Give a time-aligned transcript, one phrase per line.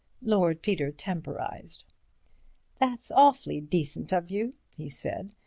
[0.23, 1.83] Lord Peter temporized.
[2.79, 5.35] "That's awfully decent of you," he said.